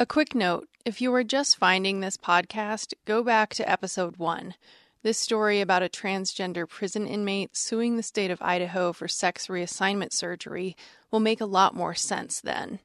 [0.00, 4.54] A quick note if you are just finding this podcast, go back to episode one.
[5.02, 10.12] This story about a transgender prison inmate suing the state of Idaho for sex reassignment
[10.12, 10.76] surgery
[11.10, 12.78] will make a lot more sense then.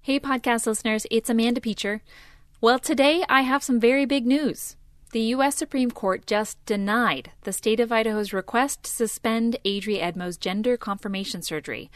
[0.00, 2.00] Hey, podcast listeners, it's Amanda Peacher.
[2.62, 4.76] Well, today I have some very big news.
[5.12, 5.56] The U.S.
[5.56, 11.42] Supreme Court just denied the state of Idaho's request to suspend Adree Edmo's gender confirmation
[11.42, 11.90] surgery.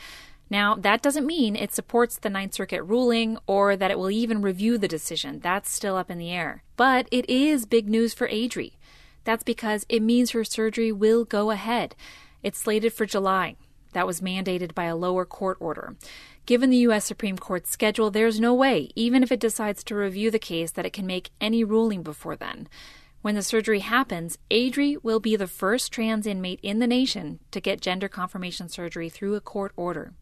[0.50, 4.42] Now, that doesn't mean it supports the Ninth Circuit ruling or that it will even
[4.42, 5.40] review the decision.
[5.40, 6.62] That's still up in the air.
[6.76, 8.76] But it is big news for Adree.
[9.24, 11.96] That's because it means her surgery will go ahead.
[12.42, 13.56] It's slated for July.
[13.94, 15.96] That was mandated by a lower court order.
[16.46, 17.06] Given the U.S.
[17.06, 20.84] Supreme Court's schedule, there's no way, even if it decides to review the case, that
[20.84, 22.68] it can make any ruling before then.
[23.22, 27.60] When the surgery happens, Adree will be the first trans inmate in the nation to
[27.62, 30.12] get gender confirmation surgery through a court order.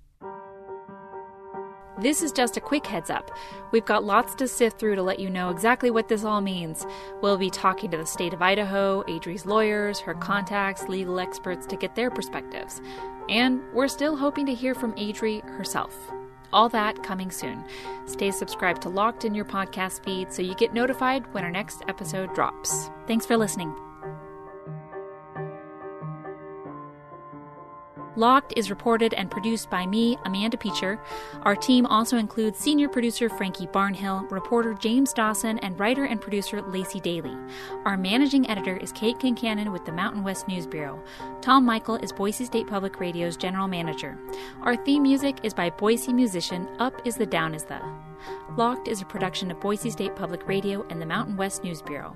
[1.98, 3.30] This is just a quick heads up.
[3.70, 6.86] We've got lots to sift through to let you know exactly what this all means.
[7.20, 11.76] We'll be talking to the state of Idaho, Adree's lawyers, her contacts, legal experts to
[11.76, 12.80] get their perspectives.
[13.28, 15.94] And we're still hoping to hear from Adree herself.
[16.52, 17.64] All that coming soon.
[18.06, 21.82] Stay subscribed to Locked in your podcast feed so you get notified when our next
[21.88, 22.90] episode drops.
[23.06, 23.91] Thanks for listening.
[28.14, 30.98] Locked is reported and produced by me, Amanda Peacher.
[31.42, 36.60] Our team also includes senior producer Frankie Barnhill, reporter James Dawson, and writer and producer
[36.60, 37.34] Lacey Daly.
[37.86, 41.02] Our managing editor is Kate Concannon with the Mountain West News Bureau.
[41.40, 44.18] Tom Michael is Boise State Public Radio's general manager.
[44.60, 47.80] Our theme music is by Boise musician Up is the Down is the.
[48.56, 52.14] Locked is a production of Boise State Public Radio and the Mountain West News Bureau.